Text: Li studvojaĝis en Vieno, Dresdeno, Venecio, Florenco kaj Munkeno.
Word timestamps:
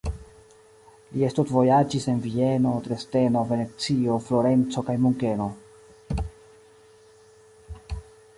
Li 1.17 1.27
studvojaĝis 1.33 2.07
en 2.13 2.23
Vieno, 2.23 2.71
Dresdeno, 2.87 3.43
Venecio, 3.51 4.17
Florenco 4.31 4.85
kaj 4.89 4.97
Munkeno. 5.05 5.49